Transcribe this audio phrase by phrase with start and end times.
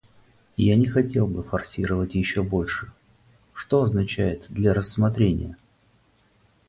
[0.57, 2.91] Я не хотел бы форсировать еще больше:
[3.53, 5.57] что означает "для рассмотрения"?